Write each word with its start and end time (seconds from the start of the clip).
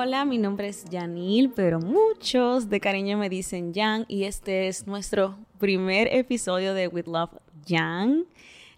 Hola, 0.00 0.24
mi 0.24 0.38
nombre 0.38 0.68
es 0.68 0.84
Janil, 0.88 1.50
pero 1.50 1.80
muchos 1.80 2.70
de 2.70 2.78
cariño 2.78 3.18
me 3.18 3.28
dicen 3.28 3.74
Jan 3.74 4.04
y 4.06 4.24
este 4.24 4.68
es 4.68 4.86
nuestro 4.86 5.36
primer 5.58 6.06
episodio 6.14 6.72
de 6.72 6.86
With 6.86 7.08
Love 7.08 7.32
Jan. 7.66 8.24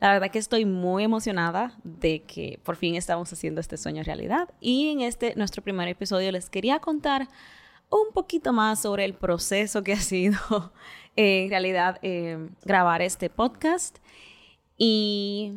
La 0.00 0.14
verdad 0.14 0.30
que 0.30 0.38
estoy 0.38 0.64
muy 0.64 1.04
emocionada 1.04 1.78
de 1.84 2.22
que 2.22 2.58
por 2.62 2.76
fin 2.76 2.94
estamos 2.94 3.30
haciendo 3.30 3.60
este 3.60 3.76
sueño 3.76 4.02
realidad 4.02 4.48
y 4.62 4.88
en 4.88 5.02
este 5.02 5.34
nuestro 5.36 5.62
primer 5.62 5.88
episodio 5.88 6.32
les 6.32 6.48
quería 6.48 6.78
contar 6.78 7.28
un 7.90 8.14
poquito 8.14 8.54
más 8.54 8.80
sobre 8.80 9.04
el 9.04 9.12
proceso 9.12 9.82
que 9.82 9.92
ha 9.92 10.00
sido 10.00 10.72
eh, 11.16 11.44
en 11.44 11.50
realidad 11.50 11.98
eh, 12.00 12.48
grabar 12.64 13.02
este 13.02 13.28
podcast 13.28 13.98
y 14.78 15.52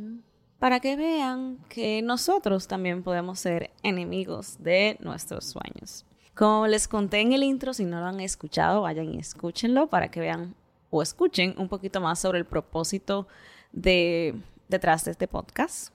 para 0.64 0.80
que 0.80 0.96
vean 0.96 1.58
que 1.68 2.02
nosotros 2.02 2.70
también 2.70 3.04
podemos 3.04 3.38
ser 3.38 3.72
enemigos 3.84 4.56
de 4.64 4.96
nuestros 5.02 5.44
sueños. 5.44 6.06
Como 6.36 6.68
les 6.68 6.88
conté 6.88 7.20
en 7.20 7.34
el 7.34 7.44
intro, 7.44 7.74
si 7.74 7.84
no 7.84 8.00
lo 8.00 8.06
han 8.06 8.22
escuchado, 8.22 8.84
vayan 8.84 9.14
y 9.14 9.20
escúchenlo 9.20 9.88
para 9.88 10.10
que 10.10 10.22
vean 10.22 10.56
o 10.90 11.02
escuchen 11.02 11.54
un 11.58 11.68
poquito 11.68 12.00
más 12.00 12.20
sobre 12.20 12.40
el 12.40 12.46
propósito 12.46 13.28
de, 13.74 14.36
detrás 14.70 15.04
de 15.04 15.12
este 15.12 15.28
podcast. 15.28 15.94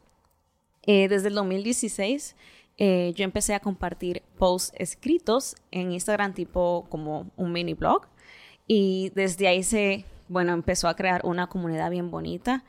Eh, 0.83 1.09
desde 1.09 1.29
el 1.29 1.35
2016 1.37 2.37
eh, 2.77 3.15
yo 3.17 3.25
empecé 3.25 3.55
a 3.55 3.61
compartir 3.61 4.23
posts 4.37 4.75
escritos 4.77 5.57
en 5.71 5.93
Instagram 5.93 6.35
tipo 6.35 6.85
como 6.91 7.31
un 7.39 7.53
mini 7.53 7.73
blog 7.73 8.03
y 8.67 9.13
desde 9.15 9.49
ahí 9.49 9.63
se, 9.63 10.05
bueno, 10.29 10.53
empezó 10.53 10.89
a 10.89 10.95
crear 10.95 11.23
una 11.25 11.47
comunidad 11.47 11.91
bien 11.91 12.11
bonita 12.11 12.65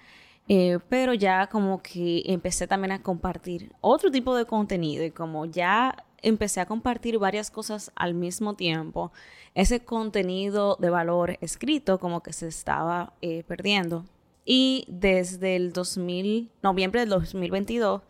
eh, 0.52 0.80
pero 0.90 1.14
ya 1.14 1.48
como 1.48 1.82
que 1.84 2.24
empecé 2.26 2.66
también 2.66 2.92
a 2.92 3.04
compartir 3.04 3.72
otro 3.82 4.10
tipo 4.10 4.36
de 4.36 4.46
contenido 4.46 5.06
y 5.06 5.12
como 5.12 5.46
ya 5.46 5.96
empecé 6.24 6.60
a 6.60 6.66
compartir 6.66 7.20
varias 7.20 7.52
cosas 7.52 7.92
al 7.96 8.16
mismo 8.16 8.56
tiempo, 8.56 9.12
ese 9.54 9.82
contenido 9.82 10.76
de 10.80 10.90
valor 10.90 11.38
escrito 11.42 12.00
como 12.00 12.24
que 12.24 12.34
se 12.34 12.48
estaba 12.48 13.14
eh, 13.22 13.44
perdiendo. 13.44 14.06
Y 14.44 14.86
desde 14.88 15.56
el 15.56 15.72
2000, 15.72 16.50
noviembre 16.64 17.02
del 17.02 17.10
2022 17.10 18.02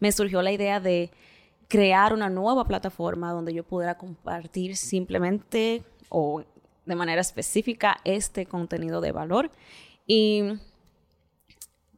me 0.00 0.10
surgió 0.10 0.42
la 0.42 0.50
idea 0.50 0.80
de 0.80 1.12
crear 1.68 2.12
una 2.12 2.28
nueva 2.28 2.64
plataforma 2.64 3.30
donde 3.30 3.54
yo 3.54 3.62
pudiera 3.62 3.96
compartir 3.96 4.76
simplemente 4.76 5.84
o 6.08 6.42
de 6.86 6.94
manera 6.96 7.20
específica 7.20 7.98
este 8.02 8.46
contenido 8.46 9.00
de 9.00 9.12
valor. 9.12 9.52
Y 10.08 10.42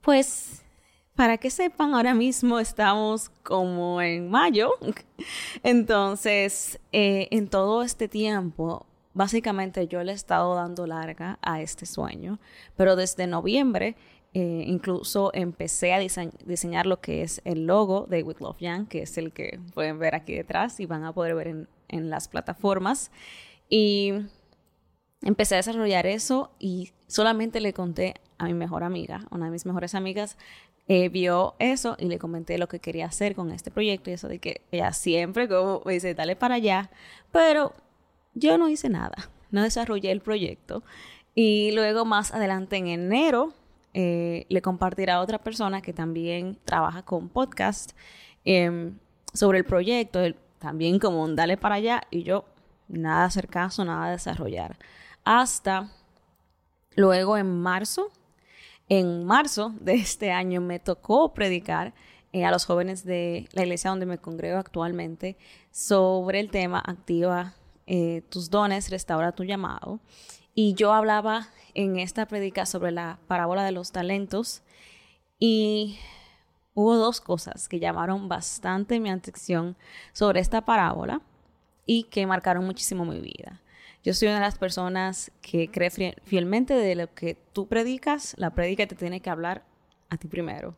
pues 0.07 0.63
para 1.17 1.37
que 1.37 1.51
sepan, 1.51 1.93
ahora 1.93 2.15
mismo 2.15 2.61
estamos 2.61 3.29
como 3.43 4.01
en 4.01 4.31
mayo. 4.31 4.71
Entonces, 5.65 6.79
eh, 6.93 7.27
en 7.33 7.49
todo 7.49 7.83
este 7.83 8.07
tiempo, 8.07 8.87
básicamente 9.15 9.89
yo 9.89 10.05
le 10.05 10.13
he 10.13 10.15
estado 10.15 10.55
dando 10.55 10.87
larga 10.87 11.41
a 11.43 11.61
este 11.61 11.87
sueño. 11.87 12.39
Pero 12.77 12.95
desde 12.95 13.27
noviembre, 13.27 13.97
eh, 14.33 14.63
incluso 14.69 15.33
empecé 15.35 15.93
a 15.93 15.99
diseñar 15.99 16.87
lo 16.87 17.01
que 17.01 17.23
es 17.23 17.41
el 17.45 17.67
logo 17.67 18.07
de 18.09 18.23
With 18.23 18.39
Love 18.39 18.59
Young, 18.61 18.87
que 18.87 19.03
es 19.03 19.19
el 19.19 19.33
que 19.33 19.59
pueden 19.75 19.99
ver 19.99 20.15
aquí 20.15 20.35
detrás 20.35 20.79
y 20.79 20.87
van 20.87 21.03
a 21.03 21.13
poder 21.13 21.35
ver 21.35 21.49
en, 21.49 21.69
en 21.89 22.11
las 22.11 22.29
plataformas. 22.29 23.11
Y 23.69 24.13
empecé 25.23 25.57
a 25.57 25.59
desarrollar 25.59 26.07
eso 26.07 26.53
y 26.61 26.93
solamente 27.09 27.59
le 27.59 27.73
conté 27.73 28.15
a 28.39 28.45
mi 28.47 28.55
mejor 28.55 28.85
amiga, 28.85 29.27
una 29.31 29.47
de 29.47 29.51
mis 29.51 29.67
mejores 29.67 29.95
amigas, 29.95 30.37
eh, 30.89 31.09
vio 31.09 31.55
eso 31.59 31.97
y 31.99 32.07
le 32.07 32.19
comenté 32.19 32.59
lo 32.59 32.69
que 32.69 32.79
quería 32.79 33.07
hacer 33.07 33.35
con 33.35 33.51
este 33.51 33.71
proyecto 33.71 34.11
y 34.11 34.13
eso 34.13 34.29
de 34.29 34.39
que 34.39 34.63
ella 34.71 34.93
siempre 34.93 35.49
como 35.49 35.83
me 35.85 35.95
dice, 35.95 36.15
dale 36.15 36.37
para 36.37 36.57
allá, 36.57 36.91
pero 37.33 37.73
yo 38.35 38.57
no 38.59 38.69
hice 38.69 38.89
nada, 38.89 39.31
no 39.51 39.63
desarrollé 39.63 40.13
el 40.13 40.21
proyecto 40.21 40.83
y 41.35 41.73
luego 41.73 42.05
más 42.05 42.33
adelante 42.33 42.77
en 42.77 42.87
enero 42.87 43.53
eh, 43.95 44.47
le 44.49 44.63
compartirá 44.63 45.15
a 45.15 45.21
otra 45.21 45.39
persona 45.39 45.81
que 45.83 45.93
también 45.93 46.59
trabaja 46.65 47.03
con 47.03 47.29
podcast 47.31 47.93
em, 48.45 48.99
sobre 49.33 49.59
el 49.59 49.65
proyecto, 49.65 50.21
también 50.59 50.99
como 50.99 51.23
un 51.23 51.35
dale 51.35 51.57
para 51.57 51.77
allá 51.77 52.03
y 52.11 52.23
yo 52.23 52.45
nada 52.89 53.25
hacer 53.25 53.49
caso, 53.49 53.85
nada 53.85 54.11
desarrollar. 54.11 54.77
Hasta 55.25 55.91
luego 56.95 57.37
en 57.37 57.61
marzo 57.61 58.11
en 58.89 59.25
marzo 59.25 59.75
de 59.81 59.95
este 59.95 60.33
año 60.33 60.61
me 60.61 60.79
tocó 60.79 61.35
predicar 61.35 61.95
eh, 62.33 62.45
a 62.45 62.51
los 62.51 62.67
jóvenes 62.67 63.05
de 63.05 63.49
la 63.53 63.63
iglesia 63.63 63.91
donde 63.91 64.07
me 64.07 64.19
congrego 64.19 64.59
actualmente 64.59 65.37
sobre 65.71 66.41
el 66.41 66.51
tema 66.51 66.83
activa 66.85 67.55
eh, 67.87 68.23
tus 68.29 68.51
dones, 68.51 68.91
restaura 68.91 69.33
tu 69.33 69.45
llamado. 69.45 70.01
Y 70.55 70.75
yo 70.75 70.93
hablaba 70.93 71.49
en 71.75 71.99
esta 71.99 72.27
predica 72.27 72.67
sobre 72.67 72.91
la 72.91 73.19
parábola 73.27 73.63
de 73.65 73.73
los 73.73 73.93
talentos 73.93 74.63
y 75.39 75.99
hubo 76.75 76.97
dos 76.97 77.21
cosas 77.21 77.69
que 77.69 77.79
llamaron 77.79 78.29
bastante 78.29 78.99
mi 79.01 79.11
atención 79.11 79.77
sobre 80.13 80.41
esta 80.41 80.65
parábola 80.65 81.21
y 81.85 82.05
que 82.05 82.27
marcaron 82.27 82.65
muchísimo 82.65 83.05
mi 83.05 83.21
vida. 83.21 83.61
Yo 84.07 84.15
soy 84.15 84.29
una 84.29 84.37
de 84.37 84.43
las 84.43 84.57
personas 84.57 85.33
que 85.43 85.69
cree 85.69 85.91
fielmente 86.23 86.75
de 86.75 86.95
lo 86.95 87.13
que 87.13 87.35
tú 87.53 87.67
predicas, 87.67 88.37
la 88.39 88.51
predica 88.51 88.87
te 88.87 88.95
tiene 88.95 89.19
que 89.19 89.31
hablar 89.31 89.65
a 90.11 90.17
ti 90.17 90.29
primero. 90.29 90.77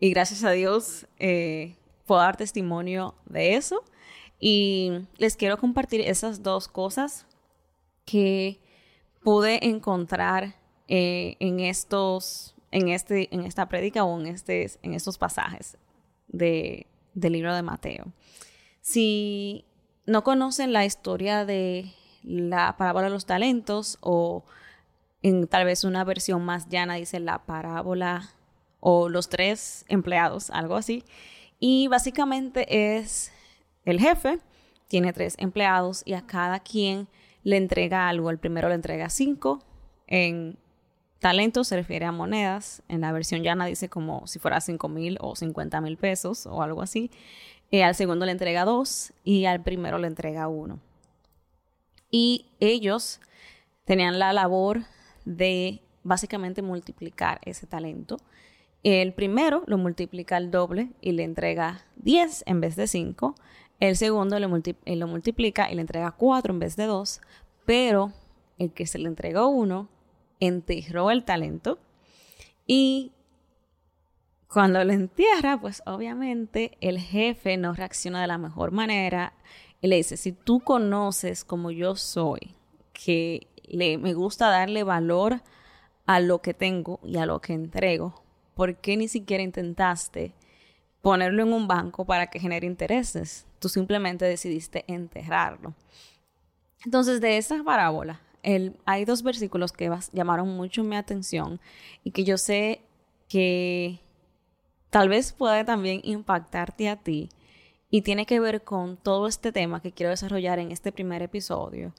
Y 0.00 0.10
gracias 0.10 0.42
a 0.42 0.50
Dios 0.50 1.06
eh, 1.20 1.76
puedo 2.04 2.20
dar 2.20 2.36
testimonio 2.36 3.14
de 3.26 3.54
eso. 3.54 3.84
Y 4.40 4.90
les 5.18 5.36
quiero 5.36 5.56
compartir 5.56 6.00
esas 6.00 6.42
dos 6.42 6.66
cosas 6.66 7.28
que 8.04 8.58
pude 9.22 9.64
encontrar 9.68 10.56
eh, 10.88 11.36
en 11.38 11.60
estos, 11.60 12.56
en 12.72 12.88
este, 12.88 13.32
en 13.32 13.44
esta 13.44 13.68
prédica 13.68 14.02
o 14.02 14.18
en 14.18 14.26
este, 14.26 14.68
estos 14.82 15.16
pasajes 15.16 15.78
de, 16.26 16.88
del 17.14 17.34
libro 17.34 17.54
de 17.54 17.62
Mateo. 17.62 18.06
Si 18.80 19.64
no 20.06 20.24
conocen 20.24 20.72
la 20.72 20.84
historia 20.84 21.44
de 21.44 21.94
la 22.24 22.76
parábola 22.76 23.06
de 23.06 23.12
los 23.12 23.26
talentos 23.26 23.98
o 24.00 24.44
en 25.22 25.46
tal 25.46 25.64
vez 25.64 25.84
una 25.84 26.04
versión 26.04 26.44
más 26.44 26.68
llana 26.68 26.94
dice 26.94 27.20
la 27.20 27.38
parábola 27.44 28.30
o 28.80 29.08
los 29.08 29.28
tres 29.28 29.84
empleados, 29.88 30.50
algo 30.50 30.76
así. 30.76 31.04
Y 31.58 31.88
básicamente 31.88 32.96
es 32.96 33.32
el 33.84 34.00
jefe, 34.00 34.38
tiene 34.88 35.12
tres 35.12 35.36
empleados 35.38 36.02
y 36.04 36.12
a 36.12 36.26
cada 36.26 36.60
quien 36.60 37.08
le 37.42 37.56
entrega 37.56 38.08
algo. 38.08 38.30
El 38.30 38.38
primero 38.38 38.68
le 38.68 38.74
entrega 38.74 39.08
cinco. 39.08 39.62
En 40.06 40.58
talentos 41.20 41.68
se 41.68 41.76
refiere 41.76 42.04
a 42.04 42.12
monedas. 42.12 42.82
En 42.88 43.00
la 43.00 43.12
versión 43.12 43.42
llana 43.42 43.64
dice 43.64 43.88
como 43.88 44.26
si 44.26 44.38
fuera 44.38 44.60
cinco 44.60 44.88
mil 44.88 45.16
o 45.20 45.36
cincuenta 45.36 45.80
mil 45.80 45.96
pesos 45.96 46.46
o 46.46 46.62
algo 46.62 46.82
así. 46.82 47.10
Eh, 47.70 47.82
al 47.82 47.94
segundo 47.94 48.26
le 48.26 48.32
entrega 48.32 48.66
dos 48.66 49.14
y 49.24 49.46
al 49.46 49.62
primero 49.62 49.96
le 49.98 50.06
entrega 50.06 50.48
uno 50.48 50.80
y 52.16 52.46
ellos 52.60 53.20
tenían 53.84 54.20
la 54.20 54.32
labor 54.32 54.84
de 55.24 55.82
básicamente 56.04 56.62
multiplicar 56.62 57.40
ese 57.44 57.66
talento. 57.66 58.18
El 58.84 59.12
primero 59.14 59.64
lo 59.66 59.78
multiplica 59.78 60.36
al 60.36 60.52
doble 60.52 60.90
y 61.00 61.10
le 61.10 61.24
entrega 61.24 61.82
10 61.96 62.44
en 62.46 62.60
vez 62.60 62.76
de 62.76 62.86
5. 62.86 63.34
El 63.80 63.96
segundo 63.96 64.38
lo, 64.38 64.56
eh, 64.56 64.94
lo 64.94 65.08
multiplica 65.08 65.72
y 65.72 65.74
le 65.74 65.80
entrega 65.80 66.12
4 66.12 66.52
en 66.52 66.60
vez 66.60 66.76
de 66.76 66.84
2. 66.84 67.20
Pero 67.66 68.12
el 68.58 68.70
que 68.70 68.86
se 68.86 69.00
le 69.00 69.08
entregó 69.08 69.48
uno 69.48 69.88
enterró 70.38 71.10
el 71.10 71.24
talento 71.24 71.80
y 72.64 73.10
cuando 74.46 74.84
lo 74.84 74.92
entierra, 74.92 75.60
pues 75.60 75.82
obviamente 75.84 76.78
el 76.80 77.00
jefe 77.00 77.56
no 77.56 77.74
reacciona 77.74 78.20
de 78.20 78.28
la 78.28 78.38
mejor 78.38 78.70
manera 78.70 79.32
y 79.84 79.86
le 79.86 79.96
dice, 79.96 80.16
si 80.16 80.32
tú 80.32 80.60
conoces 80.60 81.44
como 81.44 81.70
yo 81.70 81.94
soy, 81.94 82.56
que 82.94 83.48
le, 83.64 83.98
me 83.98 84.14
gusta 84.14 84.48
darle 84.48 84.82
valor 84.82 85.42
a 86.06 86.20
lo 86.20 86.40
que 86.40 86.54
tengo 86.54 87.00
y 87.04 87.18
a 87.18 87.26
lo 87.26 87.42
que 87.42 87.52
entrego, 87.52 88.14
¿por 88.54 88.76
qué 88.76 88.96
ni 88.96 89.08
siquiera 89.08 89.42
intentaste 89.42 90.32
ponerlo 91.02 91.42
en 91.42 91.52
un 91.52 91.68
banco 91.68 92.06
para 92.06 92.28
que 92.28 92.40
genere 92.40 92.66
intereses? 92.66 93.46
Tú 93.58 93.68
simplemente 93.68 94.24
decidiste 94.24 94.86
enterrarlo. 94.88 95.74
Entonces, 96.86 97.20
de 97.20 97.36
esa 97.36 97.62
parábola, 97.62 98.22
el, 98.42 98.78
hay 98.86 99.04
dos 99.04 99.22
versículos 99.22 99.70
que 99.70 99.94
llamaron 100.14 100.48
mucho 100.56 100.82
mi 100.82 100.96
atención 100.96 101.60
y 102.02 102.12
que 102.12 102.24
yo 102.24 102.38
sé 102.38 102.80
que 103.28 104.00
tal 104.88 105.10
vez 105.10 105.34
puede 105.34 105.62
también 105.62 106.00
impactarte 106.04 106.88
a 106.88 106.96
ti 106.96 107.28
y 107.94 108.02
tiene 108.02 108.26
que 108.26 108.40
ver 108.40 108.64
con 108.64 108.96
todo 108.96 109.28
este 109.28 109.52
tema 109.52 109.80
que 109.80 109.92
quiero 109.92 110.10
desarrollar 110.10 110.58
en 110.58 110.72
este 110.72 110.90
primer 110.90 111.22
episodio 111.22 111.94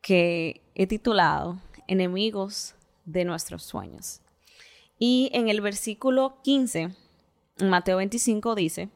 que 0.00 0.60
he 0.74 0.88
titulado 0.88 1.60
Enemigos 1.86 2.74
de 3.04 3.24
nuestros 3.24 3.62
sueños. 3.62 4.22
Y 4.98 5.30
en 5.32 5.48
el 5.48 5.60
versículo 5.60 6.38
15, 6.42 6.96
en 7.58 7.70
Mateo 7.70 7.98
25 7.98 8.56
dice, 8.56 8.88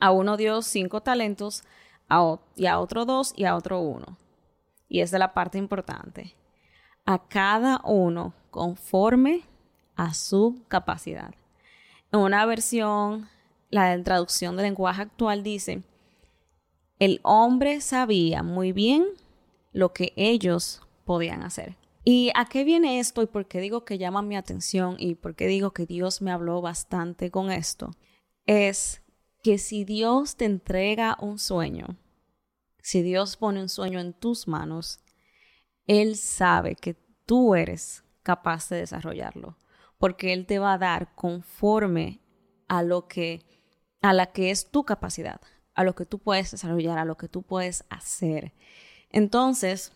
a 0.00 0.10
uno 0.10 0.36
dio 0.36 0.62
cinco 0.62 1.00
talentos, 1.00 1.62
y 2.56 2.66
a 2.66 2.80
otro 2.80 3.04
dos 3.04 3.32
y 3.36 3.44
a 3.44 3.54
otro 3.54 3.78
uno. 3.78 4.18
Y 4.88 4.98
esa 4.98 5.14
es 5.14 5.20
la 5.20 5.32
parte 5.32 5.58
importante. 5.58 6.34
A 7.06 7.28
cada 7.28 7.82
uno 7.84 8.34
conforme 8.50 9.44
a 9.94 10.12
su 10.12 10.64
capacidad. 10.66 11.32
En 12.10 12.18
una 12.18 12.44
versión, 12.46 13.28
la 13.70 14.02
traducción 14.02 14.56
del 14.56 14.66
lenguaje 14.66 15.02
actual 15.02 15.42
dice, 15.42 15.82
el 16.98 17.20
hombre 17.22 17.80
sabía 17.80 18.42
muy 18.42 18.72
bien 18.72 19.06
lo 19.72 19.92
que 19.92 20.12
ellos 20.16 20.82
podían 21.04 21.42
hacer. 21.42 21.76
¿Y 22.04 22.30
a 22.34 22.46
qué 22.46 22.64
viene 22.64 22.98
esto 22.98 23.22
y 23.22 23.26
por 23.26 23.46
qué 23.46 23.60
digo 23.60 23.84
que 23.84 23.98
llama 23.98 24.22
mi 24.22 24.36
atención 24.36 24.96
y 24.98 25.14
por 25.14 25.34
qué 25.34 25.46
digo 25.46 25.72
que 25.72 25.86
Dios 25.86 26.22
me 26.22 26.30
habló 26.30 26.60
bastante 26.60 27.30
con 27.30 27.50
esto? 27.50 27.90
Es 28.46 29.02
que 29.42 29.58
si 29.58 29.84
Dios 29.84 30.36
te 30.36 30.44
entrega 30.44 31.16
un 31.20 31.38
sueño, 31.38 31.96
si 32.82 33.02
Dios 33.02 33.36
pone 33.36 33.60
un 33.60 33.68
sueño 33.68 34.00
en 34.00 34.12
tus 34.12 34.48
manos, 34.48 35.00
Él 35.86 36.16
sabe 36.16 36.74
que 36.74 36.96
tú 37.26 37.54
eres 37.54 38.02
capaz 38.22 38.68
de 38.68 38.76
desarrollarlo, 38.76 39.56
porque 39.98 40.32
Él 40.32 40.46
te 40.46 40.58
va 40.58 40.74
a 40.74 40.78
dar 40.78 41.14
conforme 41.14 42.20
a 42.68 42.82
lo 42.82 43.08
que, 43.08 43.44
a 44.00 44.12
la 44.12 44.26
que 44.26 44.50
es 44.50 44.70
tu 44.70 44.84
capacidad, 44.84 45.40
a 45.74 45.84
lo 45.84 45.94
que 45.94 46.06
tú 46.06 46.18
puedes 46.18 46.50
desarrollar, 46.50 46.98
a 46.98 47.04
lo 47.04 47.16
que 47.16 47.28
tú 47.28 47.42
puedes 47.42 47.84
hacer. 47.90 48.52
Entonces, 49.10 49.92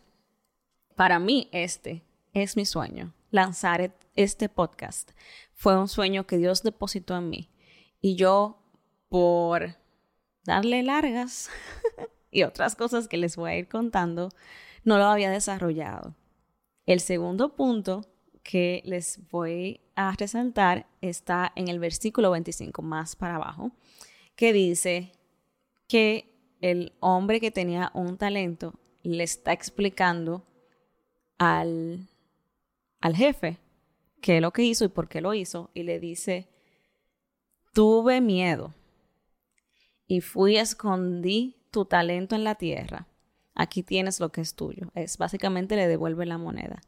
para 0.97 1.19
mí 1.19 1.49
este 1.53 2.03
es 2.33 2.57
mi 2.57 2.67
sueño, 2.67 3.15
lanzar 3.31 3.95
este 4.17 4.49
podcast. 4.49 5.13
Fue 5.55 5.79
un 5.79 5.89
sueño 5.89 6.27
que 6.27 6.39
Dios 6.39 6.63
depositó 6.63 7.17
en 7.17 7.31
mí 7.31 7.51
y 8.01 8.17
yo 8.17 8.59
por 9.09 9.77
darle 10.45 10.83
largas 10.83 11.51
y 12.31 12.43
otras 12.43 12.77
cosas 12.77 13.09
que 13.09 13.17
les 13.17 13.37
voy 13.37 13.51
a 13.51 13.57
ir 13.57 13.69
contando, 13.69 14.31
no 14.85 14.99
lo 14.99 15.05
había 15.05 15.31
desarrollado. 15.31 16.15
El 16.87 17.01
segundo 17.01 17.57
punto 17.57 18.05
que 18.43 18.83
les 18.85 19.21
voy 19.31 19.81
a 19.97 20.13
resaltar 20.13 20.87
está 21.01 21.53
en 21.57 21.69
el 21.69 21.79
versículo 21.79 22.31
25 22.31 22.83
más 22.83 23.17
para 23.17 23.37
abajo, 23.37 23.73
que 24.37 24.53
dice 24.53 25.13
que 25.89 26.31
el 26.61 26.93
hombre 27.01 27.41
que 27.41 27.51
tenía 27.51 27.91
un 27.95 28.17
talento 28.17 28.75
le 29.03 29.23
está 29.23 29.53
explicando 29.53 30.47
al, 31.39 32.09
al 33.01 33.17
jefe 33.17 33.59
qué 34.21 34.37
es 34.37 34.43
lo 34.43 34.53
que 34.53 34.63
hizo 34.63 34.85
y 34.85 34.89
por 34.89 35.09
qué 35.09 35.21
lo 35.21 35.35
hizo, 35.35 35.71
y 35.75 35.83
le 35.83 36.01
dice, 36.01 36.49
tuve 37.75 38.21
miedo 38.21 38.73
y 40.07 40.21
fui 40.21 40.57
escondí 40.57 41.57
tu 41.71 41.85
talento 41.85 42.35
en 42.35 42.45
la 42.45 42.55
tierra. 42.55 43.07
Aquí 43.55 43.83
tienes 43.83 44.21
lo 44.21 44.31
que 44.31 44.41
es 44.41 44.55
tuyo. 44.55 44.91
Es 44.95 45.19
básicamente 45.19 45.77
le 45.77 45.87
devuelve 45.87 46.27
la 46.27 46.39
moneda. 46.39 46.81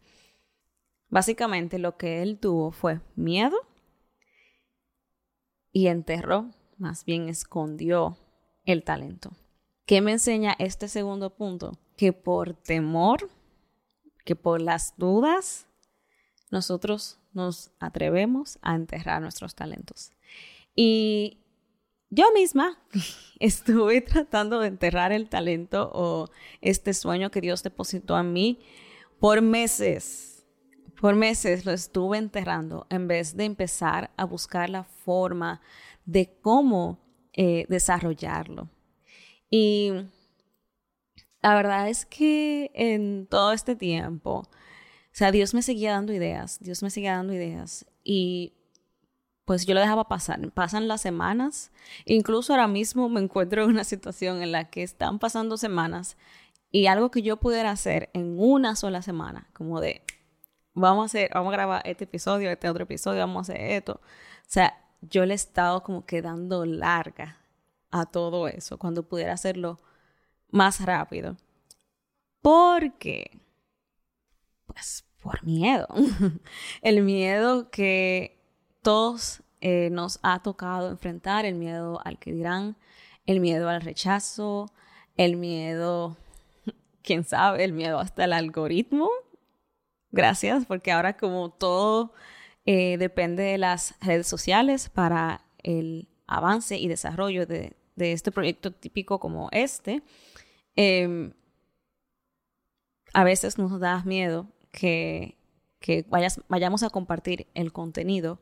Básicamente 1.08 1.78
lo 1.78 1.96
que 1.96 2.22
él 2.22 2.38
tuvo 2.38 2.72
fue 2.72 3.00
miedo 3.14 3.56
y 5.72 5.88
enterró, 5.88 6.50
más 6.78 7.04
bien 7.04 7.28
escondió 7.28 8.16
el 8.64 8.82
talento. 8.82 9.30
¿Qué 9.86 10.00
me 10.00 10.12
enseña 10.12 10.56
este 10.58 10.88
segundo 10.88 11.30
punto? 11.30 11.78
Que 11.96 12.12
por 12.12 12.54
temor, 12.54 13.30
que 14.24 14.34
por 14.34 14.60
las 14.60 14.94
dudas, 14.96 15.66
nosotros 16.50 17.18
nos 17.32 17.70
atrevemos 17.78 18.58
a 18.62 18.74
enterrar 18.74 19.22
nuestros 19.22 19.54
talentos. 19.54 20.10
Y 20.74 21.38
yo 22.10 22.32
misma 22.32 22.78
estuve 23.40 24.00
tratando 24.00 24.60
de 24.60 24.68
enterrar 24.68 25.12
el 25.12 25.28
talento 25.28 25.90
o 25.92 26.30
este 26.60 26.94
sueño 26.94 27.30
que 27.30 27.40
Dios 27.40 27.62
depositó 27.62 28.18
en 28.18 28.32
mí 28.32 28.60
por 29.20 29.42
meses. 29.42 30.35
Por 31.00 31.14
meses 31.14 31.66
lo 31.66 31.72
estuve 31.72 32.18
enterrando 32.18 32.86
en 32.90 33.06
vez 33.06 33.36
de 33.36 33.44
empezar 33.44 34.10
a 34.16 34.24
buscar 34.24 34.70
la 34.70 34.84
forma 34.84 35.60
de 36.04 36.38
cómo 36.40 36.98
eh, 37.32 37.66
desarrollarlo. 37.68 38.68
Y 39.50 39.92
la 41.42 41.54
verdad 41.54 41.88
es 41.88 42.06
que 42.06 42.70
en 42.74 43.26
todo 43.26 43.52
este 43.52 43.76
tiempo, 43.76 44.38
o 44.38 44.48
sea, 45.12 45.30
Dios 45.30 45.54
me 45.54 45.62
seguía 45.62 45.92
dando 45.92 46.12
ideas, 46.12 46.58
Dios 46.60 46.82
me 46.82 46.90
seguía 46.90 47.16
dando 47.16 47.34
ideas 47.34 47.86
y 48.02 48.54
pues 49.46 49.64
yo 49.64 49.74
lo 49.74 49.80
dejaba 49.80 50.08
pasar. 50.08 50.50
Pasan 50.50 50.88
las 50.88 51.00
semanas. 51.00 51.70
Incluso 52.04 52.52
ahora 52.52 52.66
mismo 52.66 53.08
me 53.08 53.20
encuentro 53.20 53.62
en 53.62 53.70
una 53.70 53.84
situación 53.84 54.42
en 54.42 54.50
la 54.50 54.70
que 54.70 54.82
están 54.82 55.18
pasando 55.20 55.56
semanas 55.56 56.16
y 56.72 56.88
algo 56.88 57.10
que 57.10 57.22
yo 57.22 57.36
pudiera 57.36 57.70
hacer 57.70 58.10
en 58.12 58.38
una 58.38 58.74
sola 58.74 59.02
semana, 59.02 59.48
como 59.52 59.80
de, 59.80 60.02
vamos 60.76 61.02
a 61.02 61.06
hacer, 61.06 61.30
vamos 61.34 61.52
a 61.52 61.56
grabar 61.56 61.82
este 61.84 62.04
episodio, 62.04 62.50
este 62.50 62.68
otro 62.68 62.84
episodio, 62.84 63.20
vamos 63.20 63.48
a 63.48 63.52
hacer 63.52 63.70
esto. 63.72 63.94
O 63.94 64.48
sea, 64.48 64.78
yo 65.00 65.26
le 65.26 65.34
he 65.34 65.36
estado 65.36 65.82
como 65.82 66.06
que 66.06 66.22
dando 66.22 66.64
larga 66.64 67.38
a 67.90 68.06
todo 68.06 68.48
eso 68.48 68.78
cuando 68.78 69.02
pudiera 69.02 69.32
hacerlo 69.32 69.80
más 70.50 70.84
rápido. 70.84 71.36
Porque, 72.42 73.40
pues, 74.66 75.04
por 75.22 75.42
miedo. 75.44 75.88
El 76.82 77.02
miedo 77.02 77.70
que 77.70 78.38
todos 78.82 79.42
eh, 79.60 79.88
nos 79.90 80.20
ha 80.22 80.42
tocado 80.42 80.90
enfrentar 80.90 81.44
el 81.44 81.56
miedo 81.56 82.00
al 82.04 82.18
que 82.20 82.32
dirán, 82.32 82.76
el 83.24 83.40
miedo 83.40 83.68
al 83.68 83.80
rechazo, 83.80 84.70
el 85.16 85.36
miedo, 85.36 86.16
quién 87.02 87.24
sabe, 87.24 87.64
el 87.64 87.72
miedo 87.72 87.98
hasta 87.98 88.24
el 88.26 88.32
algoritmo. 88.32 89.10
Gracias, 90.10 90.66
porque 90.66 90.92
ahora 90.92 91.16
como 91.16 91.50
todo 91.50 92.12
eh, 92.64 92.96
depende 92.98 93.42
de 93.44 93.58
las 93.58 93.94
redes 94.00 94.26
sociales 94.26 94.88
para 94.88 95.42
el 95.62 96.08
avance 96.26 96.76
y 96.78 96.88
desarrollo 96.88 97.46
de, 97.46 97.76
este 97.96 98.32
proyecto 98.32 98.72
típico 98.72 99.20
como 99.20 99.48
este, 99.52 100.02
em, 100.74 101.32
a 103.12 103.24
veces 103.24 103.56
nos 103.58 103.78
da 103.80 104.02
miedo 104.04 104.48
que, 104.72 105.36
vayamos 106.48 106.82
a 106.82 106.90
compartir 106.90 107.46
el 107.54 107.72
contenido 107.72 108.40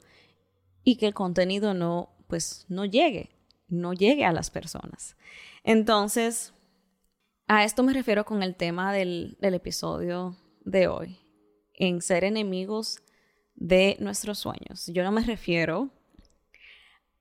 y 0.83 0.97
que 0.97 1.07
el 1.07 1.15
contenido 1.15 1.75
no, 1.75 2.09
pues, 2.27 2.65
no 2.69 2.85
llegue, 2.87 3.31
no 3.69 3.93
llegue 3.93 4.25
a 4.25 4.33
las 4.33 4.51
personas. 4.51 5.17
Entonces, 5.63 6.55
a 7.47 7.65
esto 7.65 7.83
me 7.83 7.93
refiero 7.93 8.25
con 8.25 8.43
el 8.43 8.57
tema 8.57 8.93
del 8.93 9.37
episodio 9.41 10.37
de 10.65 10.89
hoy, 10.89 11.24
en 11.75 12.01
ser 12.01 12.25
enemigos 12.25 13.01
de 13.55 13.97
nuestros 14.01 14.39
sueños. 14.39 14.87
Yo 14.89 15.05
no 15.05 15.13
me 15.13 15.23
refiero 15.23 15.91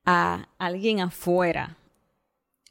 a 0.04 0.48
alguien 0.58 1.00
afuera, 1.00 1.76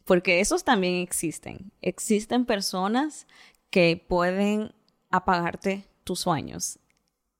porque 0.05 0.39
esos 0.39 0.63
también 0.63 0.95
existen. 0.95 1.71
Existen 1.81 2.45
personas 2.45 3.27
que 3.69 4.03
pueden 4.07 4.73
apagarte 5.09 5.85
tus 6.03 6.19
sueños. 6.19 6.79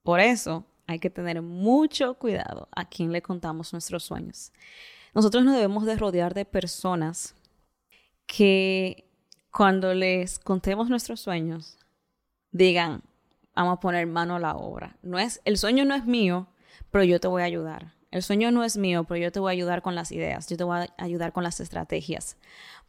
Por 0.01 0.19
eso 0.19 0.65
hay 0.87 0.99
que 0.99 1.09
tener 1.09 1.41
mucho 1.41 2.15
cuidado 2.15 2.67
a 2.75 2.87
quién 2.87 3.11
le 3.11 3.21
contamos 3.21 3.73
nuestros 3.73 4.03
sueños. 4.03 4.51
Nosotros 5.13 5.43
nos 5.43 5.55
debemos 5.55 5.85
de 5.85 5.95
rodear 5.95 6.33
de 6.33 6.45
personas 6.45 7.35
que 8.25 9.05
cuando 9.51 9.93
les 9.93 10.39
contemos 10.39 10.89
nuestros 10.89 11.19
sueños 11.19 11.77
digan, 12.51 13.03
vamos 13.55 13.77
a 13.77 13.79
poner 13.79 14.07
mano 14.07 14.35
a 14.35 14.39
la 14.39 14.55
obra. 14.55 14.97
No 15.01 15.19
es, 15.19 15.41
el 15.45 15.57
sueño 15.57 15.85
no 15.85 15.95
es 15.95 16.05
mío, 16.05 16.47
pero 16.91 17.03
yo 17.03 17.19
te 17.19 17.27
voy 17.27 17.41
a 17.41 17.45
ayudar. 17.45 17.93
El 18.11 18.21
sueño 18.21 18.51
no 18.51 18.63
es 18.63 18.77
mío, 18.77 19.05
pero 19.05 19.19
yo 19.19 19.31
te 19.31 19.39
voy 19.39 19.49
a 19.49 19.53
ayudar 19.53 19.81
con 19.81 19.95
las 19.95 20.11
ideas, 20.11 20.47
yo 20.47 20.55
te 20.55 20.63
voy 20.63 20.85
a 20.85 21.03
ayudar 21.03 21.33
con 21.33 21.43
las 21.43 21.59
estrategias, 21.59 22.37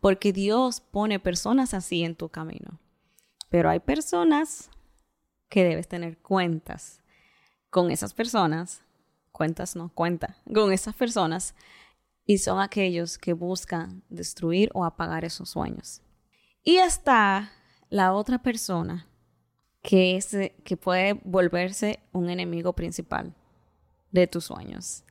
porque 0.00 0.35
Dios 0.35 0.83
pone 0.83 1.18
personas 1.18 1.73
así 1.73 2.04
en 2.04 2.14
tu 2.14 2.28
camino. 2.28 2.78
Pero 3.49 3.71
hay 3.71 3.80
personas 3.80 4.68
que 5.49 5.64
debes 5.64 5.88
tener 5.88 6.18
cuentas 6.18 7.00
con 7.71 7.90
esas 7.90 8.12
personas, 8.12 8.83
cuentas 9.33 9.76
no, 9.76 9.88
cuenta, 9.94 10.37
con 10.52 10.73
esas 10.73 10.94
personas, 10.94 11.54
y 12.26 12.38
son 12.38 12.61
aquellos 12.61 13.16
que 13.16 13.33
buscan 13.33 14.02
destruir 14.11 14.71
o 14.75 14.85
apagar 14.85 15.25
esos 15.25 15.49
sueños. 15.49 16.02
Y 16.62 16.76
está 16.76 17.50
la 17.88 18.12
otra 18.12 18.42
persona 18.42 19.06
que, 19.85 20.17
es, 20.17 20.35
que 20.64 20.76
puede 20.76 21.12
volverse 21.25 22.00
un 22.12 22.31
enemigo 22.31 22.73
principal 22.73 23.35
de 24.11 24.26
tus 24.26 24.47
sueños. 24.47 25.05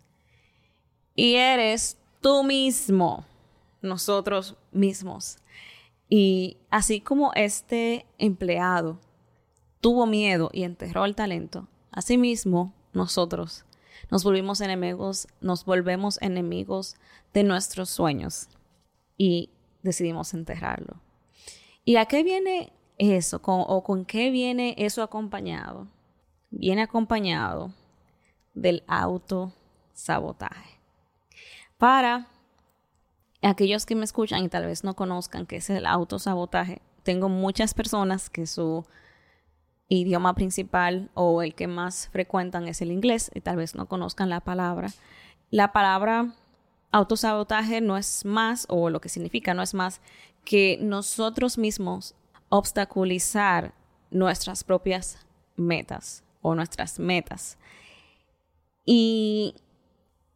Y 1.15 1.35
eres 1.35 1.95
tú 2.19 2.43
mismo, 2.43 3.23
nosotros 3.81 4.57
mismos. 4.71 5.37
Y 6.09 6.57
así 6.71 6.99
como 6.99 7.31
este 7.35 8.07
empleado 8.17 8.99
tuvo 9.79 10.07
miedo 10.07 10.49
y 10.51 10.63
enterró 10.63 11.05
el 11.05 11.15
talento, 11.15 11.67
Asimismo, 11.93 12.73
nosotros 12.93 13.65
nos 14.09 14.23
volvimos 14.23 14.61
enemigos, 14.61 15.27
nos 15.41 15.63
volvemos 15.63 16.19
enemigos 16.23 16.95
de 17.35 17.43
nuestros 17.43 17.91
sueños 17.91 18.47
y 19.15 19.51
decidimos 19.83 20.33
enterrarlo. 20.33 20.95
¿Y 21.85 21.97
a 21.97 22.05
qué 22.07 22.23
viene 22.23 22.73
eso? 23.11 23.41
¿O 23.43 23.83
con 23.83 24.05
qué 24.05 24.31
viene 24.31 24.75
eso 24.77 25.03
acompañado? 25.03 25.87
Viene 26.49 26.83
acompañado 26.83 27.73
del 28.53 28.83
autosabotaje. 28.87 30.79
Para 31.77 32.27
aquellos 33.41 33.85
que 33.85 33.95
me 33.95 34.05
escuchan 34.05 34.43
y 34.43 34.49
tal 34.49 34.65
vez 34.65 34.83
no 34.83 34.95
conozcan 34.95 35.45
qué 35.45 35.57
es 35.57 35.69
el 35.69 35.85
autosabotaje, 35.85 36.81
tengo 37.03 37.29
muchas 37.29 37.73
personas 37.73 38.29
que 38.29 38.47
su 38.47 38.85
idioma 39.89 40.33
principal 40.33 41.09
o 41.13 41.41
el 41.41 41.53
que 41.53 41.67
más 41.67 42.09
frecuentan 42.11 42.67
es 42.67 42.81
el 42.81 42.91
inglés 42.91 43.29
y 43.33 43.41
tal 43.41 43.57
vez 43.57 43.75
no 43.75 43.87
conozcan 43.87 44.29
la 44.29 44.39
palabra. 44.39 44.89
La 45.51 45.71
palabra 45.71 46.33
autosabotaje 46.91 47.81
no 47.81 47.97
es 47.97 48.23
más, 48.23 48.65
o 48.69 48.89
lo 48.89 49.01
que 49.01 49.09
significa 49.09 49.53
no 49.53 49.61
es 49.61 49.73
más, 49.73 50.01
que 50.45 50.77
nosotros 50.81 51.57
mismos 51.57 52.15
obstaculizar 52.53 53.73
nuestras 54.11 54.63
propias 54.63 55.25
metas 55.55 56.23
o 56.43 56.53
nuestras 56.53 56.99
metas. 56.99 57.57
Y 58.85 59.55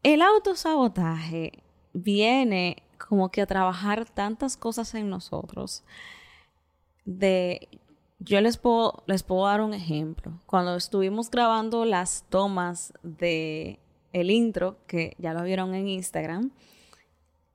el 0.02 0.24
autosabotaje 0.24 1.64
viene 1.94 2.82
como 2.98 3.30
que 3.30 3.44
a 3.44 3.46
trabajar 3.46 4.10
tantas 4.10 4.58
cosas 4.58 4.96
en 4.96 5.12
nosotros. 5.12 5.84
De, 7.06 7.68
yo 8.18 8.42
les 8.42 8.58
puedo, 8.58 9.04
les 9.06 9.22
puedo 9.22 9.46
dar 9.46 9.62
un 9.62 9.76
ejemplo. 9.76 10.42
Cuando 10.48 10.76
estuvimos 10.76 11.30
grabando 11.30 11.86
las 11.86 12.26
tomas 12.30 12.94
de 13.04 13.80
el 14.12 14.32
intro, 14.32 14.80
que 14.88 15.16
ya 15.20 15.34
lo 15.34 15.44
vieron 15.44 15.76
en 15.76 15.88
Instagram, 15.88 16.50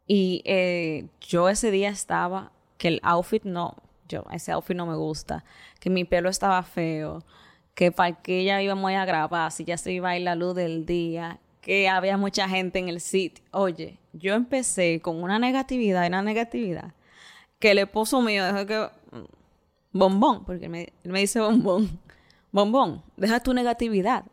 y 0.06 0.42
eh, 0.44 1.08
yo 1.20 1.48
ese 1.48 1.72
día 1.72 1.88
estaba, 1.88 2.52
que 2.78 2.86
el 2.86 3.00
outfit 3.02 3.42
no, 3.42 3.76
ese 4.32 4.52
outfit 4.52 4.76
no 4.76 4.86
me 4.86 4.96
gusta, 4.96 5.44
que 5.80 5.90
mi 5.90 6.04
pelo 6.04 6.28
estaba 6.28 6.62
feo, 6.62 7.24
que 7.74 7.92
para 7.92 8.20
que 8.22 8.44
ya 8.44 8.62
íbamos 8.62 8.92
a 8.92 9.04
grabar, 9.04 9.50
si 9.52 9.64
ya 9.64 9.76
se 9.76 9.92
iba 9.92 10.10
a 10.10 10.16
ir 10.16 10.22
la 10.22 10.34
luz 10.34 10.54
del 10.54 10.86
día, 10.86 11.40
que 11.60 11.88
había 11.88 12.16
mucha 12.16 12.48
gente 12.48 12.78
en 12.78 12.88
el 12.88 13.00
sitio. 13.00 13.44
Oye, 13.52 13.98
yo 14.12 14.34
empecé 14.34 15.00
con 15.00 15.22
una 15.22 15.38
negatividad 15.38 16.06
una 16.06 16.22
negatividad 16.22 16.92
que 17.58 17.70
el 17.70 17.78
esposo 17.78 18.20
mío 18.20 18.44
dejó 18.44 18.66
que... 18.66 18.90
Mm, 19.16 19.24
bombón, 19.92 20.44
porque 20.44 20.68
me, 20.68 20.92
me 21.04 21.20
dice 21.20 21.38
bombón. 21.40 22.00
Bombón, 22.50 23.02
deja 23.16 23.40
tu 23.40 23.54
negatividad. 23.54 24.24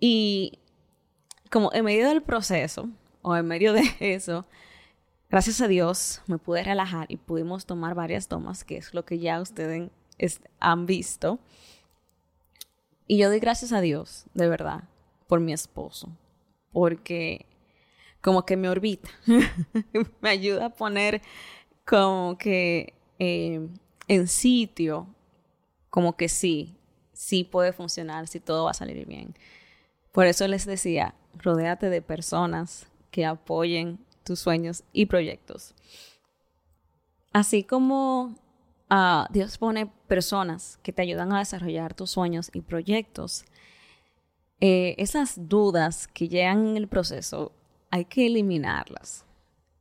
Y 0.00 0.58
como 1.48 1.72
en 1.72 1.84
medio 1.84 2.08
del 2.08 2.22
proceso, 2.22 2.90
o 3.22 3.36
en 3.36 3.46
medio 3.46 3.72
de 3.72 3.82
eso, 4.00 4.44
gracias 5.34 5.60
a 5.60 5.66
Dios 5.66 6.22
me 6.28 6.38
pude 6.38 6.62
relajar 6.62 7.06
y 7.08 7.16
pudimos 7.16 7.66
tomar 7.66 7.96
varias 7.96 8.28
tomas, 8.28 8.62
que 8.62 8.76
es 8.76 8.94
lo 8.94 9.04
que 9.04 9.18
ya 9.18 9.40
ustedes 9.40 9.90
han 10.60 10.86
visto. 10.86 11.40
Y 13.08 13.18
yo 13.18 13.28
doy 13.28 13.40
gracias 13.40 13.72
a 13.72 13.80
Dios, 13.80 14.26
de 14.34 14.46
verdad, 14.46 14.84
por 15.26 15.40
mi 15.40 15.52
esposo, 15.52 16.08
porque 16.70 17.46
como 18.20 18.46
que 18.46 18.56
me 18.56 18.68
orbita, 18.68 19.10
me 20.20 20.28
ayuda 20.28 20.66
a 20.66 20.70
poner 20.70 21.20
como 21.84 22.38
que 22.38 22.94
eh, 23.18 23.68
en 24.06 24.28
sitio, 24.28 25.08
como 25.90 26.16
que 26.16 26.28
sí, 26.28 26.76
sí 27.12 27.42
puede 27.42 27.72
funcionar, 27.72 28.28
sí 28.28 28.38
todo 28.38 28.66
va 28.66 28.70
a 28.70 28.74
salir 28.74 29.04
bien. 29.04 29.34
Por 30.12 30.26
eso 30.26 30.46
les 30.46 30.64
decía, 30.64 31.16
rodéate 31.36 31.90
de 31.90 32.02
personas 32.02 32.86
que 33.10 33.26
apoyen 33.26 33.98
tus 34.24 34.40
sueños 34.40 34.82
y 34.92 35.06
proyectos. 35.06 35.74
Así 37.32 37.64
como 37.64 38.34
ah, 38.90 39.28
Dios 39.30 39.58
pone 39.58 39.86
personas 40.08 40.78
que 40.82 40.92
te 40.92 41.02
ayudan 41.02 41.32
a 41.32 41.40
desarrollar 41.40 41.94
tus 41.94 42.10
sueños 42.10 42.50
y 42.52 42.60
proyectos, 42.62 43.44
eh, 44.60 44.94
esas 44.98 45.48
dudas 45.48 46.06
que 46.08 46.28
llegan 46.28 46.68
en 46.68 46.76
el 46.76 46.88
proceso 46.88 47.52
hay 47.90 48.06
que 48.06 48.26
eliminarlas. 48.26 49.24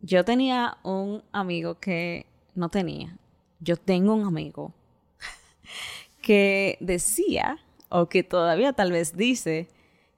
Yo 0.01 0.25
tenía 0.25 0.77
un 0.83 1.23
amigo 1.31 1.79
que 1.79 2.25
no 2.55 2.69
tenía. 2.69 3.17
Yo 3.59 3.77
tengo 3.77 4.13
un 4.13 4.25
amigo 4.25 4.73
que 6.21 6.77
decía, 6.81 7.59
o 7.88 8.09
que 8.09 8.23
todavía 8.23 8.73
tal 8.73 8.91
vez 8.91 9.15
dice, 9.15 9.69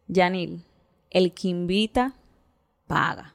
Yanil, 0.08 0.63
el 1.12 1.34
que 1.34 1.50
invita, 1.50 2.15
paga. 2.88 3.35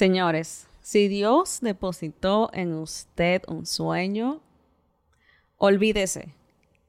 Señores, 0.00 0.66
si 0.80 1.08
Dios 1.08 1.58
depositó 1.60 2.48
en 2.54 2.72
usted 2.72 3.42
un 3.48 3.66
sueño, 3.66 4.40
olvídese 5.58 6.34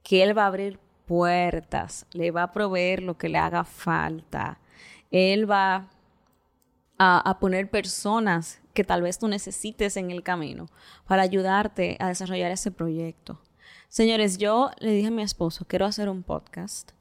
que 0.02 0.24
Él 0.24 0.38
va 0.38 0.46
a 0.46 0.48
abrir 0.48 0.80
puertas, 1.08 2.06
le 2.14 2.32
va 2.32 2.44
a 2.44 2.54
proveer 2.54 3.04
lo 3.04 3.18
que 3.18 3.28
le 3.28 3.38
haga 3.38 3.66
falta. 3.66 4.60
Él 5.12 5.52
va 5.52 5.90
a, 6.98 7.38
poner 7.42 7.70
personas 7.70 8.62
que 8.74 8.86
tal 8.86 9.02
vez 9.02 9.20
tú 9.20 9.28
necesites 9.28 9.98
en 9.98 10.10
el 10.10 10.24
camino 10.24 10.68
para 11.06 11.24
ayudarte 11.24 11.98
a 12.00 12.08
desarrollar 12.08 12.52
ese 12.52 12.72
proyecto. 12.72 13.42
Señores, 13.90 14.38
yo 14.38 14.72
le 14.80 14.92
dije 14.92 15.08
a 15.08 15.12
mi 15.12 15.24
esposo, 15.24 15.66
quiero 15.68 15.86
hacer 15.86 16.08
un 16.08 16.24
podcast. 16.24 16.94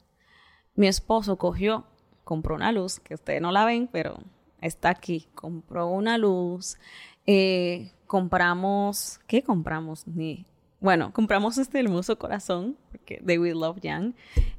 Mi 0.74 0.88
esposo 0.88 1.36
cogió, 1.38 1.86
compró 2.24 2.56
una 2.56 2.72
luz, 2.72 2.98
que 2.98 3.14
ustedes 3.14 3.40
no 3.40 3.52
la 3.52 3.64
ven, 3.64 3.86
pero 3.86 4.18
está 4.60 4.90
aquí. 4.90 5.28
Compró 5.34 5.88
una 5.88 6.18
luz. 6.18 6.78
Eh, 7.26 7.92
compramos, 8.06 9.20
¿qué 9.26 9.42
compramos? 9.42 10.06
Ni, 10.06 10.46
bueno, 10.80 11.12
compramos 11.12 11.58
este 11.58 11.78
hermoso 11.78 12.18
corazón 12.18 12.76
porque 12.90 13.20
de 13.22 13.38
We 13.38 13.52
Love 13.52 13.80
Young. 13.82 14.14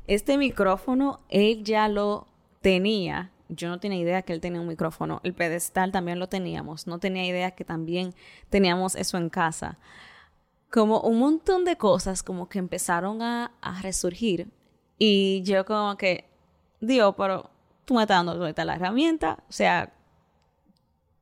Este 0.08 0.38
micrófono 0.38 1.20
él 1.30 1.64
ya 1.64 1.88
lo 1.88 2.28
tenía. 2.62 3.32
Yo 3.50 3.68
no 3.68 3.80
tenía 3.80 4.00
idea 4.00 4.22
que 4.22 4.34
él 4.34 4.40
tenía 4.40 4.62
un 4.62 4.68
micrófono. 4.68 5.20
El 5.24 5.34
pedestal 5.34 5.92
también 5.92 6.20
lo 6.20 6.30
teníamos. 6.30 6.88
No 6.88 7.00
tenía 7.00 7.26
idea 7.26 7.52
que 7.52 7.66
también 7.66 8.14
teníamos 8.50 8.96
eso 8.96 9.18
en 9.18 9.30
casa. 9.30 9.78
Como 10.70 11.02
un 11.02 11.20
montón 11.20 11.66
de 11.66 11.76
cosas 11.76 12.24
como 12.24 12.48
que 12.48 12.60
empezaron 12.60 13.22
a, 13.22 13.52
a 13.60 13.82
resurgir. 13.82 14.48
Y 14.98 15.42
yo 15.44 15.66
como 15.66 15.98
que, 15.98 16.30
Dios, 16.80 17.16
pero 17.18 17.51
tú 18.34 18.40
me 18.40 18.50
estás 18.50 18.66
la 18.66 18.76
herramienta. 18.76 19.38
O 19.50 19.52
sea, 19.52 19.92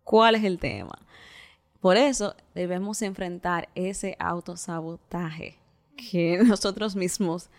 ¿cuál 0.03 0.35
es 0.35 0.43
el 0.43 0.59
tema? 0.59 0.97
Por 1.79 1.97
eso 1.97 2.35
debemos 2.53 3.01
enfrentar 3.01 3.69
ese 3.75 4.15
autosabotaje 4.19 5.57
que 5.95 6.39
nosotros 6.43 6.95
mismos 6.95 7.49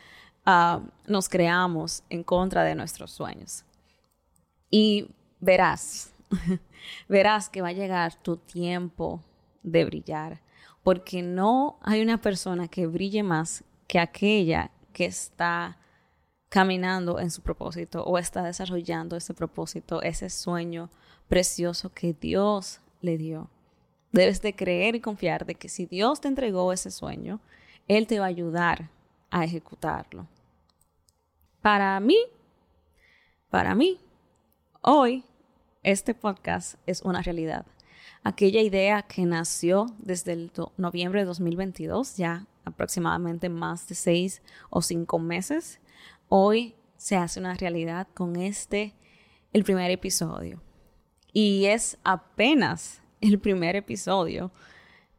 ah, 0.45 0.81
nos 1.07 1.29
creamos 1.29 2.02
en 2.11 2.23
contra 2.23 2.64
de 2.64 2.75
nuestros 2.75 3.11
sueños. 3.11 3.64
Y 4.71 5.09
verás, 5.40 6.12
verás 7.09 7.49
que 7.49 7.62
va 7.62 7.69
a 7.69 7.73
llegar 7.73 8.14
tu 8.14 8.37
tiempo 8.37 9.21
de 9.62 9.85
brillar, 9.85 10.40
porque 10.83 11.23
no 11.23 11.79
hay 11.83 12.02
una 12.02 12.21
persona 12.21 12.69
que 12.69 12.87
brille 12.87 13.23
más 13.23 13.64
que 13.87 13.99
aquella 13.99 14.71
que 14.93 15.07
está 15.07 15.76
caminando 16.50 17.21
en 17.21 17.30
su 17.30 17.42
propósito 17.42 18.02
o 18.04 18.19
está 18.19 18.42
desarrollando 18.42 19.16
ese 19.16 19.33
propósito, 19.33 20.02
ese 20.02 20.28
sueño 20.28 20.90
precioso 21.28 21.95
que 21.95 22.12
Dios 22.12 22.80
le 23.00 23.16
dio. 23.16 23.49
Debes 24.12 24.42
de 24.42 24.54
creer 24.54 24.97
y 24.97 25.00
confiar 25.00 25.47
de 25.47 25.54
que 25.54 25.69
si 25.69 25.87
Dios 25.87 26.21
te 26.21 26.28
entregó 26.28 26.73
ese 26.73 26.90
sueño, 26.90 27.40
Él 27.87 28.09
te 28.09 28.19
va 28.19 28.26
a 28.26 28.28
ayudar 28.28 28.90
a 29.30 29.45
ejecutarlo. 29.45 30.26
Para 31.62 31.99
mí, 32.00 32.19
para 33.49 33.76
mí, 33.76 34.00
hoy 34.83 35.25
este 35.85 36.14
podcast 36.14 36.75
es 36.85 37.00
una 37.02 37.23
realidad. 37.23 37.64
Aquella 38.25 38.61
idea 38.61 39.02
que 39.02 39.25
nació 39.25 39.87
desde 39.99 40.33
el 40.33 40.52
noviembre 40.76 41.21
de 41.21 41.26
2022, 41.26 42.16
ya 42.16 42.47
aproximadamente 42.64 43.49
más 43.49 43.87
de 43.88 43.95
seis 43.95 44.42
o 44.69 44.83
cinco 44.83 45.21
meses, 45.21 45.80
hoy 46.30 46.76
se 46.96 47.16
hace 47.16 47.40
una 47.40 47.54
realidad 47.54 48.08
con 48.14 48.37
este, 48.37 48.94
el 49.52 49.64
primer 49.64 49.90
episodio. 49.90 50.62
Y 51.32 51.66
es 51.66 51.99
apenas 52.02 53.02
el 53.20 53.38
primer 53.38 53.76
episodio 53.76 54.50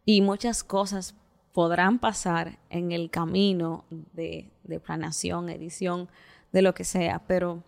y 0.04 0.22
muchas 0.22 0.64
cosas 0.64 1.16
podrán 1.54 2.00
pasar 2.00 2.60
en 2.70 2.92
el 2.92 3.12
camino 3.12 3.86
de, 3.90 4.52
de 4.64 4.80
planeación, 4.80 5.50
edición, 5.50 6.10
de 6.52 6.62
lo 6.62 6.74
que 6.74 6.84
sea, 6.84 7.20
pero 7.28 7.64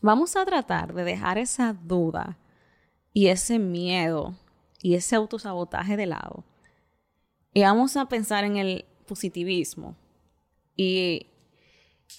vamos 0.00 0.36
a 0.36 0.44
tratar 0.44 0.94
de 0.94 1.04
dejar 1.04 1.38
esa 1.38 1.72
duda 1.72 2.38
y 3.12 3.28
ese 3.28 3.58
miedo 3.58 4.34
y 4.82 4.94
ese 4.94 5.16
autosabotaje 5.16 5.96
de 5.96 6.06
lado. 6.06 6.44
Y 7.54 7.62
vamos 7.62 7.96
a 7.96 8.06
pensar 8.06 8.44
en 8.44 8.56
el 8.56 8.84
positivismo 9.06 9.96
y 10.76 11.31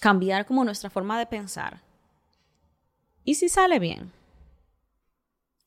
cambiar 0.00 0.46
como 0.46 0.64
nuestra 0.64 0.90
forma 0.90 1.18
de 1.18 1.26
pensar. 1.26 1.82
¿Y 3.24 3.34
si 3.34 3.48
sale 3.48 3.78
bien? 3.78 4.12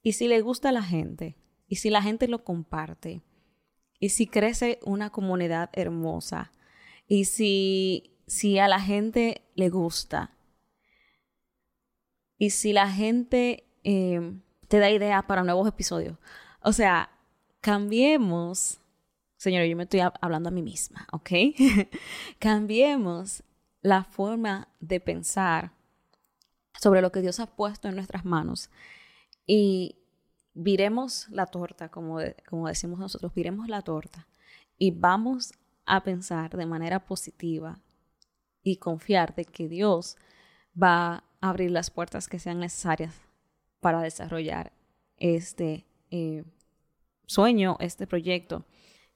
y 0.08 0.14
si 0.14 0.30
le 0.30 0.40
gusta 0.40 0.70
a 0.70 0.72
la 0.72 0.84
gente 0.84 1.36
y 1.68 1.76
si 1.76 1.90
la 1.90 2.02
gente 2.02 2.30
lo 2.30 2.46
comparte 2.46 3.24
y 4.00 4.08
si 4.08 4.26
crece 4.26 4.80
una 4.86 5.10
comunidad 5.10 5.70
hermosa 5.74 6.54
y 7.10 7.26
si, 7.26 8.16
si 8.26 8.58
a 8.58 8.70
la 8.70 8.80
gente 8.80 9.42
le 9.56 9.68
gusta 9.68 10.32
y 12.38 12.52
si 12.52 12.72
la 12.72 12.90
gente 12.90 13.66
em, 13.84 14.40
te 14.70 14.80
da 14.80 14.90
ideas 14.90 15.26
para 15.26 15.44
nuevos 15.44 15.68
episodios. 15.68 16.18
O 16.62 16.72
sea, 16.72 17.10
cambiemos, 17.60 18.80
señores, 19.36 19.70
yo 19.70 19.76
me 19.76 19.84
estoy 19.84 20.00
hablando 20.22 20.48
a 20.48 20.54
mí 20.54 20.62
misma, 20.62 21.06
¿ok? 21.12 21.32
cambiemos 22.40 23.44
la 23.88 24.04
forma 24.04 24.68
de 24.82 25.00
pensar 25.00 25.72
sobre 26.78 27.02
lo 27.02 27.14
que 27.14 27.22
Dios 27.22 27.40
ha 27.40 27.46
puesto 27.46 27.88
en 27.88 27.96
nuestras 27.96 28.26
manos 28.26 28.70
y 29.46 29.96
viremos 30.54 31.30
la 31.30 31.46
torta, 31.46 31.88
como, 31.88 32.20
como 32.50 32.68
decimos 32.68 33.00
nosotros, 33.00 33.34
viremos 33.34 33.70
la 33.70 33.82
torta 33.82 34.28
y 34.78 34.92
vamos 34.92 35.54
a 35.86 36.04
pensar 36.04 36.58
de 36.58 36.66
manera 36.66 37.06
positiva 37.06 37.80
y 38.62 38.76
confiar 38.76 39.34
de 39.36 39.46
que 39.46 39.70
Dios 39.70 40.18
va 40.76 41.24
a 41.40 41.50
abrir 41.50 41.72
las 41.72 41.90
puertas 41.90 42.28
que 42.28 42.40
sean 42.40 42.60
necesarias 42.60 43.16
para 43.80 44.02
desarrollar 44.02 44.74
este 45.16 45.86
eh, 46.12 46.44
sueño, 47.26 47.78
este 47.80 48.06
proyecto 48.06 48.66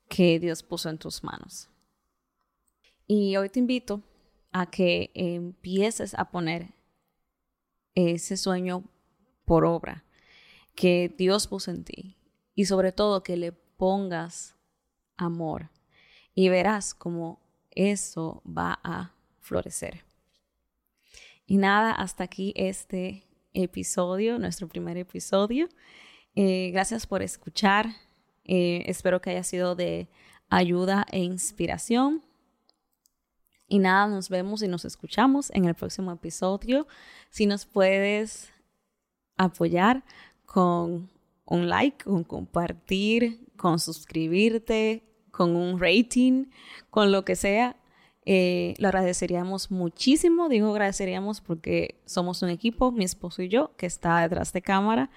que 0.08 0.40
Dios 0.40 0.64
puso 0.64 0.88
en 0.90 0.98
tus 0.98 1.26
manos. 1.26 1.70
Y 3.06 3.36
hoy 3.36 3.50
te 3.50 3.60
invito 3.60 4.02
a 4.52 4.70
que 4.70 5.12
empieces 5.14 6.14
a 6.14 6.32
poner 6.32 6.74
ese 7.96 8.38
sueño 8.38 8.84
por 9.46 9.66
obra 9.66 10.04
que 10.76 11.14
Dios 11.18 11.48
puso 11.48 11.72
en 11.72 11.84
ti 11.84 12.18
y 12.56 12.66
sobre 12.66 12.92
todo 12.92 13.24
que 13.24 13.38
le 13.38 13.52
pongas 13.52 14.56
amor 15.18 15.70
y 16.34 16.50
verás 16.50 16.94
cómo 16.94 17.40
eso 17.72 18.42
va 18.46 18.80
a 18.84 19.14
florecer. 19.40 20.04
Y 21.46 21.58
nada, 21.58 21.92
hasta 21.92 22.24
aquí 22.24 22.54
este 22.56 23.26
episodio, 23.54 24.40
nuestro 24.40 24.68
primer 24.68 24.98
episodio. 24.98 25.68
Eh, 26.36 26.72
gracias 26.72 27.06
por 27.06 27.22
escuchar. 27.22 27.88
Eh, 28.46 28.84
espero 28.88 29.22
que 29.22 29.32
haya 29.32 29.44
sido 29.44 29.76
de 29.76 30.08
ayuda 30.50 31.06
e 31.12 31.20
inspiración. 31.20 32.24
Y 33.72 33.80
nada, 33.80 34.06
nos 34.08 34.28
vemos 34.28 34.62
y 34.64 34.68
nos 34.68 34.84
escuchamos 34.84 35.50
en 35.52 35.64
el 35.64 35.76
próximo 35.76 36.12
episodio. 36.12 36.88
Si 37.30 37.46
nos 37.46 37.66
puedes 37.66 38.52
apoyar 39.38 40.04
con 40.46 41.10
un 41.46 41.70
like, 41.70 42.04
con 42.04 42.26
compartir, 42.26 43.48
con 43.56 43.80
suscribirte, 43.80 45.04
con 45.32 45.56
un 45.56 45.80
rating, 45.80 46.48
con 46.90 47.14
lo 47.14 47.24
que 47.24 47.38
sea, 47.38 47.78
eh, 48.26 48.74
lo 48.78 48.90
agradeceríamos 48.90 49.72
muchísimo. 49.72 50.50
Digo 50.50 50.72
agradeceríamos 50.72 51.40
porque 51.40 52.02
somos 52.06 52.42
un 52.42 52.50
equipo, 52.50 52.92
mi 52.92 53.06
esposo 53.06 53.42
y 53.42 53.48
yo, 53.48 53.72
que 53.78 53.86
está 53.86 54.20
detrás 54.20 54.52
de 54.52 54.62
cámara 54.62 55.12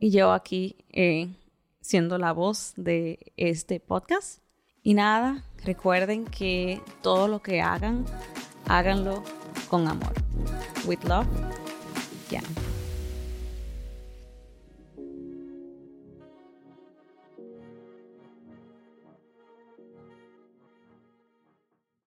y 0.00 0.10
yo 0.10 0.32
aquí 0.32 0.74
eh, 0.88 1.28
siendo 1.80 2.18
la 2.18 2.32
voz 2.32 2.72
de 2.74 3.32
este 3.36 3.78
podcast. 3.78 4.42
Y 4.82 4.94
nada, 4.94 5.42
recuerden 5.64 6.24
que 6.24 6.80
todo 7.02 7.28
lo 7.28 7.42
que 7.42 7.60
hagan, 7.60 8.06
háganlo 8.66 9.22
con 9.68 9.86
amor. 9.88 10.14
With 10.86 11.04
love, 11.04 11.26
yeah. 12.30 12.42